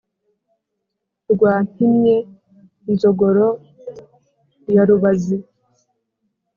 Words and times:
rwa 1.31 1.53
mpimye 1.67 2.17
nzogoro 2.91 3.47
ya 4.75 4.83
rubazi 4.87 5.37